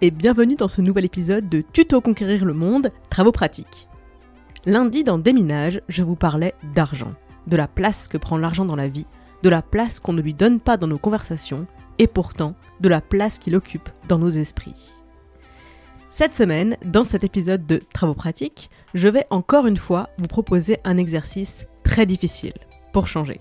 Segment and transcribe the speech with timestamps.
[0.00, 3.88] Et bienvenue dans ce nouvel épisode de Tuto Conquérir le Monde, Travaux pratiques.
[4.66, 7.12] Lundi dans Déminage, je vous parlais d'argent,
[7.46, 9.06] de la place que prend l'argent dans la vie,
[9.42, 11.66] de la place qu'on ne lui donne pas dans nos conversations,
[11.98, 14.92] et pourtant de la place qu'il occupe dans nos esprits.
[16.10, 20.78] Cette semaine, dans cet épisode de Travaux pratiques, je vais encore une fois vous proposer
[20.84, 22.54] un exercice très difficile
[22.92, 23.38] pour changer.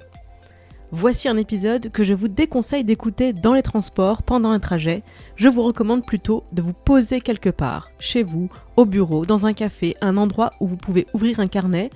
[0.96, 5.02] Voici un épisode que je vous déconseille d'écouter dans les transports pendant un trajet.
[5.36, 9.54] Je vous recommande plutôt de vous poser quelque part, chez vous, au bureau, dans un
[9.54, 11.90] café, un endroit où vous pouvez ouvrir un carnet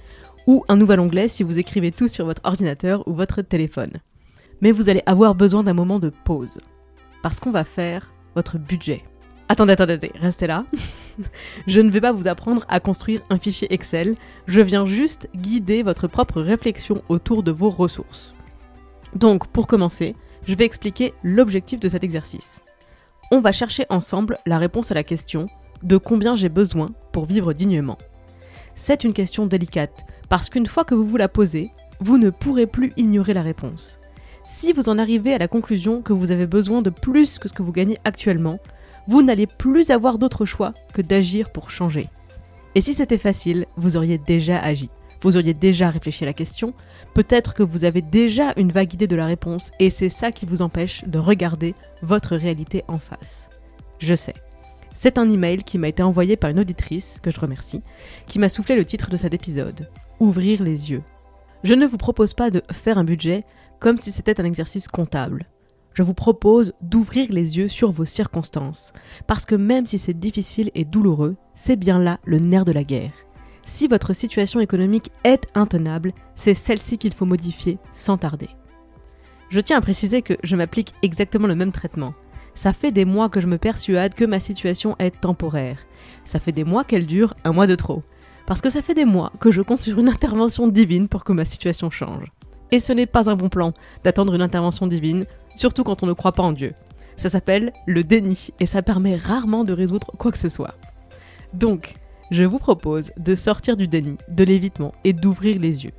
[0.47, 3.91] ou un nouvel onglet si vous écrivez tout sur votre ordinateur ou votre téléphone.
[4.61, 6.57] Mais vous allez avoir besoin d'un moment de pause.
[7.21, 9.03] Parce qu'on va faire votre budget.
[9.47, 10.65] Attendez, attendez, attendez, restez là.
[11.67, 14.15] je ne vais pas vous apprendre à construire un fichier Excel,
[14.47, 18.33] je viens juste guider votre propre réflexion autour de vos ressources.
[19.15, 22.63] Donc, pour commencer, je vais expliquer l'objectif de cet exercice.
[23.31, 25.47] On va chercher ensemble la réponse à la question
[25.83, 27.97] de combien j'ai besoin pour vivre dignement.
[28.75, 32.67] C'est une question délicate, parce qu'une fois que vous vous la posez, vous ne pourrez
[32.67, 33.99] plus ignorer la réponse.
[34.45, 37.53] Si vous en arrivez à la conclusion que vous avez besoin de plus que ce
[37.53, 38.59] que vous gagnez actuellement,
[39.07, 42.09] vous n'allez plus avoir d'autre choix que d'agir pour changer.
[42.75, 44.89] Et si c'était facile, vous auriez déjà agi
[45.21, 46.73] vous auriez déjà réfléchi à la question,
[47.13, 50.45] peut-être que vous avez déjà une vague idée de la réponse et c'est ça qui
[50.45, 53.49] vous empêche de regarder votre réalité en face.
[53.99, 54.35] Je sais.
[54.93, 57.83] C'est un email qui m'a été envoyé par une auditrice, que je remercie,
[58.25, 59.89] qui m'a soufflé le titre de cet épisode
[60.19, 61.03] Ouvrir les yeux.
[61.63, 63.43] Je ne vous propose pas de faire un budget
[63.79, 65.45] comme si c'était un exercice comptable.
[65.93, 68.93] Je vous propose d'ouvrir les yeux sur vos circonstances,
[69.25, 72.83] parce que même si c'est difficile et douloureux, c'est bien là le nerf de la
[72.83, 73.13] guerre.
[73.67, 78.47] Si votre situation économique est intenable, c'est celle-ci qu'il faut modifier sans tarder.
[79.49, 82.13] Je tiens à préciser que je m'applique exactement le même traitement.
[82.55, 85.79] Ça fait des mois que je me persuade que ma situation est temporaire.
[86.23, 88.03] Ça fait des mois qu'elle dure un mois de trop.
[88.45, 91.33] Parce que ça fait des mois que je compte sur une intervention divine pour que
[91.33, 92.31] ma situation change.
[92.71, 93.73] Et ce n'est pas un bon plan
[94.05, 95.25] d'attendre une intervention divine,
[95.55, 96.73] surtout quand on ne croit pas en Dieu.
[97.17, 100.75] Ça s'appelle le déni et ça permet rarement de résoudre quoi que ce soit.
[101.53, 101.95] Donc,
[102.31, 105.93] je vous propose de sortir du déni, de l'évitement et d'ouvrir les yeux.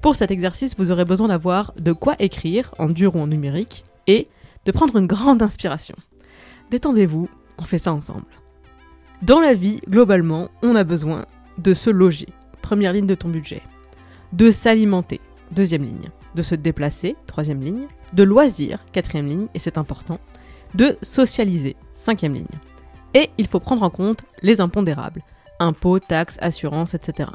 [0.00, 3.84] Pour cet exercice, vous aurez besoin d'avoir de quoi écrire, en dur ou en numérique,
[4.06, 4.28] et
[4.64, 5.96] de prendre une grande inspiration.
[6.70, 7.28] Détendez-vous,
[7.58, 8.26] on fait ça ensemble.
[9.22, 11.26] Dans la vie, globalement, on a besoin
[11.58, 12.28] de se loger,
[12.62, 13.62] première ligne de ton budget,
[14.32, 19.78] de s'alimenter, deuxième ligne, de se déplacer, troisième ligne, de loisirs, quatrième ligne, et c'est
[19.78, 20.20] important,
[20.74, 22.46] de socialiser, cinquième ligne.
[23.14, 25.22] Et il faut prendre en compte les impondérables,
[25.60, 27.30] impôts, taxes, assurances, etc.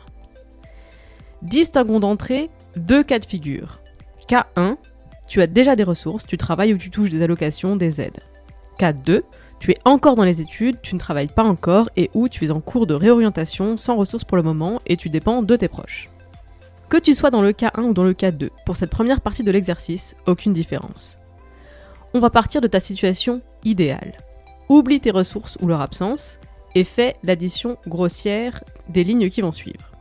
[1.41, 3.81] Distinguons d'entrée deux cas de figure.
[4.27, 4.77] Cas 1,
[5.27, 8.21] tu as déjà des ressources, tu travailles ou tu touches des allocations, des aides.
[8.77, 9.23] Cas 2,
[9.59, 12.51] tu es encore dans les études, tu ne travailles pas encore et où tu es
[12.51, 16.09] en cours de réorientation sans ressources pour le moment et tu dépends de tes proches.
[16.89, 19.21] Que tu sois dans le cas 1 ou dans le cas 2, pour cette première
[19.21, 21.17] partie de l'exercice, aucune différence.
[22.13, 24.13] On va partir de ta situation idéale.
[24.69, 26.39] Oublie tes ressources ou leur absence
[26.75, 29.91] et fais l'addition grossière des lignes qui vont suivre.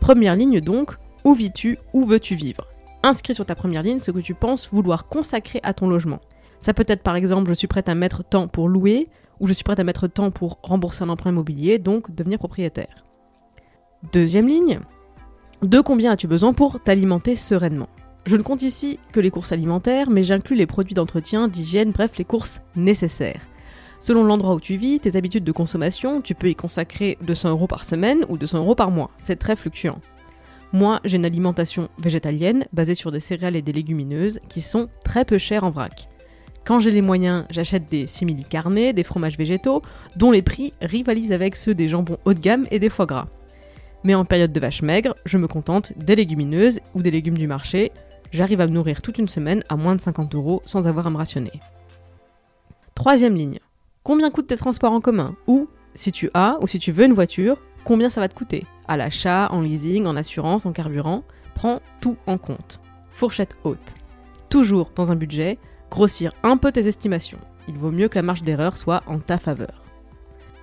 [0.00, 0.92] Première ligne donc,
[1.24, 2.66] où vis-tu, où veux-tu vivre?
[3.02, 6.20] Inscris sur ta première ligne ce que tu penses vouloir consacrer à ton logement.
[6.60, 9.08] Ça peut être par exemple je suis prête à mettre temps pour louer,
[9.40, 13.04] ou je suis prête à mettre temps pour rembourser un emprunt immobilier, donc devenir propriétaire.
[14.12, 14.80] Deuxième ligne,
[15.62, 17.88] de combien as-tu besoin pour t'alimenter sereinement?
[18.24, 22.18] Je ne compte ici que les courses alimentaires, mais j'inclus les produits d'entretien, d'hygiène, bref
[22.18, 23.40] les courses nécessaires.
[24.06, 27.66] Selon l'endroit où tu vis, tes habitudes de consommation, tu peux y consacrer 200 euros
[27.66, 29.10] par semaine ou 200 euros par mois.
[29.20, 29.98] C'est très fluctuant.
[30.72, 35.24] Moi, j'ai une alimentation végétalienne basée sur des céréales et des légumineuses qui sont très
[35.24, 36.08] peu chères en vrac.
[36.64, 39.82] Quand j'ai les moyens, j'achète des simili carnés, des fromages végétaux,
[40.14, 43.26] dont les prix rivalisent avec ceux des jambons haut de gamme et des foie gras.
[44.04, 47.48] Mais en période de vache maigre, je me contente des légumineuses ou des légumes du
[47.48, 47.90] marché.
[48.30, 51.10] J'arrive à me nourrir toute une semaine à moins de 50 euros sans avoir à
[51.10, 51.60] me rationner.
[52.94, 53.58] Troisième ligne,
[54.06, 55.66] Combien coûtent tes transports en commun Ou,
[55.96, 58.64] si tu as ou si tu veux une voiture, combien ça va te coûter.
[58.86, 61.24] À l'achat, en leasing, en assurance, en carburant.
[61.56, 62.80] Prends tout en compte.
[63.10, 63.96] Fourchette haute.
[64.48, 65.58] Toujours dans un budget,
[65.90, 67.40] grossir un peu tes estimations.
[67.66, 69.82] Il vaut mieux que la marge d'erreur soit en ta faveur.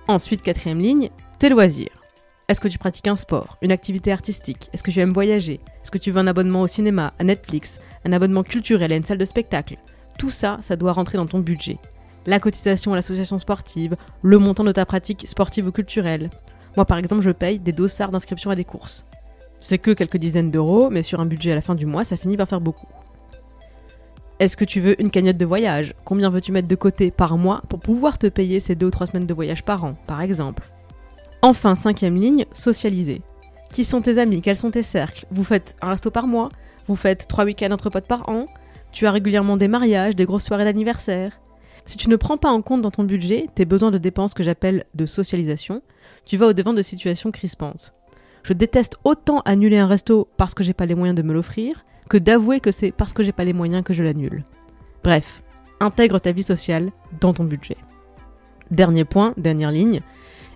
[0.08, 2.00] Ensuite, quatrième ligne, tes loisirs.
[2.48, 5.90] Est-ce que tu pratiques un sport, une activité artistique Est-ce que tu aimes voyager Est-ce
[5.90, 9.18] que tu veux un abonnement au cinéma, à Netflix, un abonnement culturel à une salle
[9.18, 9.76] de spectacle?
[10.18, 11.78] Tout ça, ça doit rentrer dans ton budget.
[12.26, 16.30] La cotisation à l'association sportive, le montant de ta pratique sportive ou culturelle.
[16.76, 19.04] Moi par exemple, je paye des dossards d'inscription à des courses.
[19.60, 22.16] C'est que quelques dizaines d'euros, mais sur un budget à la fin du mois, ça
[22.16, 22.88] finit par faire beaucoup.
[24.40, 25.94] Est-ce que tu veux une cagnotte de voyage?
[26.04, 29.06] Combien veux-tu mettre de côté par mois pour pouvoir te payer ces deux ou trois
[29.06, 30.68] semaines de voyage par an, par exemple?
[31.40, 33.22] Enfin, cinquième ligne, socialiser.
[33.70, 34.42] Qui sont tes amis?
[34.42, 35.26] Quels sont tes cercles?
[35.30, 36.48] Vous faites un resto par mois?
[36.88, 38.46] Vous faites trois week-ends entre potes par an?
[38.92, 41.40] Tu as régulièrement des mariages, des grosses soirées d'anniversaire?
[41.86, 44.42] Si tu ne prends pas en compte dans ton budget tes besoins de dépenses que
[44.42, 45.82] j'appelle de socialisation,
[46.24, 47.92] tu vas au-devant de situations crispantes.
[48.42, 51.84] Je déteste autant annuler un resto parce que j'ai pas les moyens de me l'offrir
[52.08, 54.44] que d'avouer que c'est parce que j'ai pas les moyens que je l'annule.
[55.02, 55.42] Bref,
[55.80, 56.90] intègre ta vie sociale
[57.20, 57.76] dans ton budget.
[58.70, 60.00] Dernier point, dernière ligne.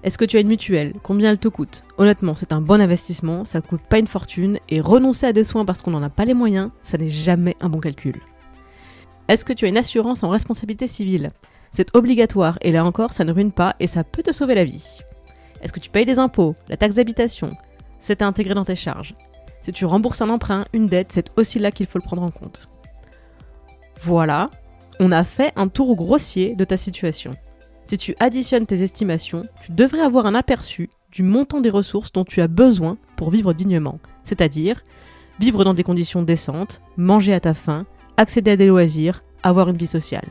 [0.03, 0.95] Est-ce que tu as une mutuelle?
[1.03, 1.85] Combien elle te coûte?
[1.99, 5.65] Honnêtement, c'est un bon investissement, ça coûte pas une fortune, et renoncer à des soins
[5.65, 8.21] parce qu'on n'en a pas les moyens, ça n'est jamais un bon calcul.
[9.29, 11.31] Est-ce que tu as une assurance en responsabilité civile?
[11.71, 14.65] C'est obligatoire, et là encore, ça ne ruine pas, et ça peut te sauver la
[14.65, 15.01] vie.
[15.61, 17.51] Est-ce que tu payes des impôts, la taxe d'habitation?
[18.01, 19.15] C'est à intégrer dans tes charges.
[19.61, 22.31] Si tu rembourses un emprunt, une dette, c'est aussi là qu'il faut le prendre en
[22.31, 22.71] compte.
[24.01, 24.51] Voilà,
[24.99, 27.37] on a fait un tour grossier de ta situation.
[27.85, 32.25] Si tu additionnes tes estimations, tu devrais avoir un aperçu du montant des ressources dont
[32.25, 34.83] tu as besoin pour vivre dignement, c'est-à-dire
[35.39, 37.87] vivre dans des conditions décentes, manger à ta faim,
[38.19, 40.29] accéder à des loisirs, avoir une vie sociale.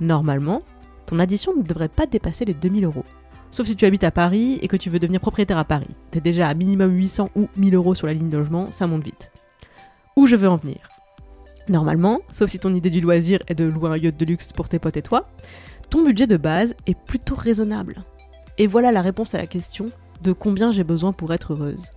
[0.00, 0.60] Normalement,
[1.06, 3.04] ton addition ne devrait pas dépasser les 2000 euros.
[3.50, 5.94] Sauf si tu habites à Paris et que tu veux devenir propriétaire à Paris.
[6.10, 9.04] T'es déjà à minimum 800 ou 1000 euros sur la ligne de logement, ça monte
[9.04, 9.30] vite.
[10.16, 10.88] Où je veux en venir?
[11.68, 14.68] Normalement, sauf si ton idée du loisir est de louer un yacht de luxe pour
[14.68, 15.28] tes potes et toi,
[15.90, 17.96] ton budget de base est plutôt raisonnable.
[18.56, 19.90] Et voilà la réponse à la question
[20.22, 21.90] de combien j'ai besoin pour être heureuse.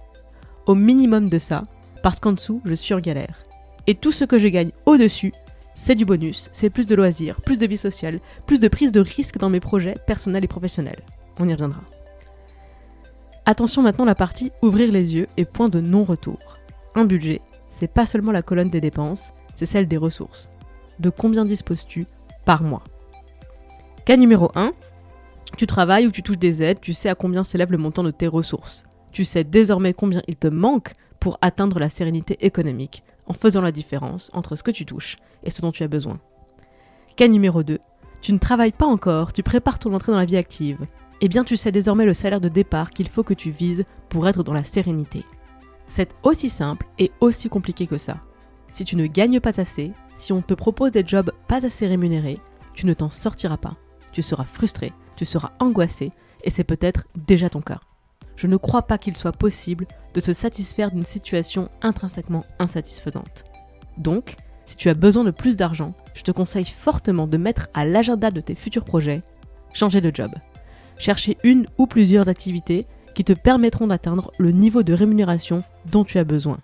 [0.65, 1.63] Au minimum de ça,
[2.01, 3.43] parce qu'en dessous, je suis en galère.
[3.87, 5.31] Et tout ce que je gagne au-dessus,
[5.75, 9.01] c'est du bonus, c'est plus de loisirs, plus de vie sociale, plus de prise de
[9.01, 11.01] risque dans mes projets personnels et professionnels.
[11.39, 11.81] On y reviendra.
[13.45, 16.39] Attention maintenant la partie ouvrir les yeux et point de non-retour.
[16.95, 17.41] Un budget,
[17.71, 20.49] c'est pas seulement la colonne des dépenses, c'est celle des ressources.
[20.99, 22.05] De combien disposes-tu
[22.45, 22.83] par mois?
[24.05, 24.73] Cas numéro 1,
[25.57, 28.11] tu travailles ou tu touches des aides, tu sais à combien s'élève le montant de
[28.11, 28.83] tes ressources.
[29.11, 33.71] Tu sais désormais combien il te manque pour atteindre la sérénité économique, en faisant la
[33.71, 36.19] différence entre ce que tu touches et ce dont tu as besoin.
[37.15, 37.79] Cas numéro 2,
[38.21, 40.85] tu ne travailles pas encore, tu prépares ton entrée dans la vie active
[41.25, 44.27] eh bien tu sais désormais le salaire de départ qu'il faut que tu vises pour
[44.27, 45.23] être dans la sérénité.
[45.87, 48.19] C'est aussi simple et aussi compliqué que ça.
[48.73, 52.39] Si tu ne gagnes pas assez, si on te propose des jobs pas assez rémunérés,
[52.73, 53.71] tu ne t'en sortiras pas.
[54.11, 56.11] Tu seras frustré, tu seras angoissé,
[56.43, 57.79] et c'est peut-être déjà ton cas.
[58.35, 63.45] Je ne crois pas qu'il soit possible de se satisfaire d'une situation intrinsèquement insatisfaisante.
[63.97, 64.35] Donc,
[64.65, 68.31] si tu as besoin de plus d'argent, je te conseille fortement de mettre à l'agenda
[68.31, 69.23] de tes futurs projets
[69.73, 70.31] changer de job
[70.97, 76.17] chercher une ou plusieurs activités qui te permettront d'atteindre le niveau de rémunération dont tu
[76.17, 76.57] as besoin.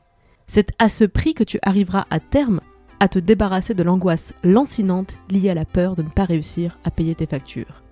[0.48, 2.62] C'est à ce prix que tu arriveras à terme
[3.00, 6.92] à te débarrasser de l'angoisse lancinante liée à la peur de ne pas réussir à
[6.92, 7.84] payer tes factures.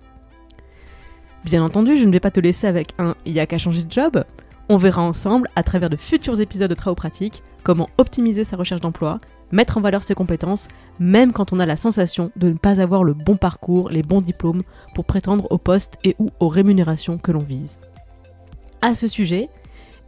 [1.44, 3.82] Bien entendu, je ne vais pas te laisser avec un il y a qu'à changer
[3.82, 4.24] de job.
[4.68, 8.82] On verra ensemble, à travers de futurs épisodes de Travaux pratiques, comment optimiser sa recherche
[8.82, 9.18] d'emploi,
[9.50, 10.68] mettre en valeur ses compétences,
[10.98, 14.20] même quand on a la sensation de ne pas avoir le bon parcours, les bons
[14.20, 14.62] diplômes
[14.94, 17.78] pour prétendre au poste et ou aux rémunérations que l'on vise.
[18.82, 19.48] À ce sujet,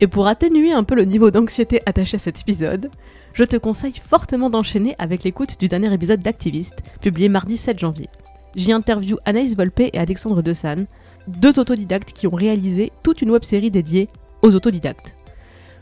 [0.01, 2.91] et pour atténuer un peu le niveau d'anxiété attaché à cet épisode,
[3.33, 8.09] je te conseille fortement d'enchaîner avec l'écoute du dernier épisode d'Activiste, publié mardi 7 janvier.
[8.57, 10.87] J'y interview Anaïs Volpe et Alexandre Desan,
[11.31, 14.09] deux autodidactes qui ont réalisé toute une web série dédiée
[14.43, 15.15] aux autodidactes.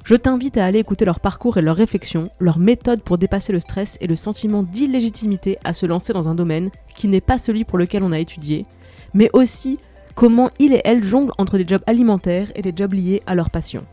[0.05, 3.61] Je t'invite à aller écouter leur parcours et leurs réflexions, leurs méthodes pour dépasser le
[3.61, 7.65] stress et le sentiment d'illégitimité à se lancer dans un domaine qui n'est pas celui
[7.65, 8.65] pour lequel on a étudié,
[9.13, 9.79] mais aussi
[10.15, 13.51] comment ils et elles jonglent entre des jobs alimentaires et des jobs liés à leur
[13.51, 13.85] passion.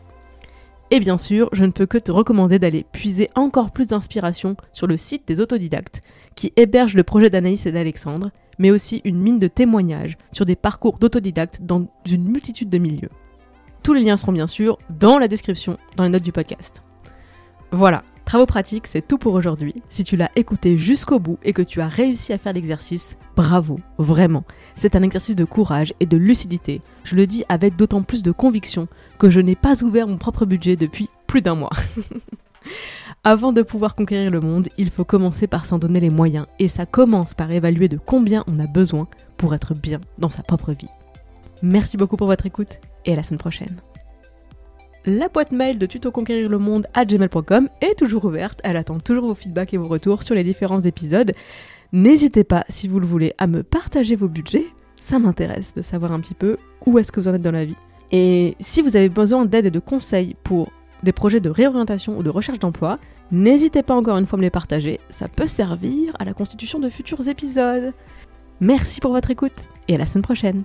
[0.90, 4.86] Et bien sûr, je ne peux que te recommander d'aller puiser encore plus d'inspiration sur
[4.86, 6.00] le site des autodidactes,
[6.36, 10.54] qui héberge le projet d'Anaïs et d'Alexandre, mais aussi une mine de témoignages sur des
[10.54, 13.10] parcours d'autodidactes dans une multitude de milieux.
[13.82, 16.82] Tous les liens seront bien sûr dans la description, dans les notes du podcast.
[17.72, 19.72] Voilà, Travaux pratiques, c'est tout pour aujourd'hui.
[19.88, 23.78] Si tu l'as écouté jusqu'au bout et que tu as réussi à faire l'exercice, bravo,
[23.98, 24.42] vraiment.
[24.74, 26.80] C'est un exercice de courage et de lucidité.
[27.04, 28.88] Je le dis avec d'autant plus de conviction
[29.20, 31.70] que je n'ai pas ouvert mon propre budget depuis plus d'un mois.
[33.28, 36.68] Avant de pouvoir conquérir le monde, il faut commencer par s'en donner les moyens, et
[36.68, 40.70] ça commence par évaluer de combien on a besoin pour être bien dans sa propre
[40.70, 40.86] vie.
[41.60, 43.80] Merci beaucoup pour votre écoute, et à la semaine prochaine.
[45.06, 48.60] La boîte mail de Tuto Conquérir le Monde à gmail.com est toujours ouverte.
[48.62, 51.32] Elle attend toujours vos feedbacks et vos retours sur les différents épisodes.
[51.92, 54.66] N'hésitez pas, si vous le voulez, à me partager vos budgets.
[55.00, 57.64] Ça m'intéresse de savoir un petit peu où est-ce que vous en êtes dans la
[57.64, 57.76] vie.
[58.12, 60.70] Et si vous avez besoin d'aide et de conseils pour
[61.02, 62.96] des projets de réorientation ou de recherche d'emploi,
[63.30, 65.00] n'hésitez pas encore une fois à me les partager.
[65.10, 67.92] Ça peut servir à la constitution de futurs épisodes.
[68.60, 70.64] Merci pour votre écoute et à la semaine prochaine.